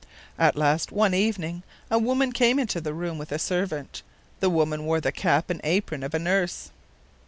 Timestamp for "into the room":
2.57-3.19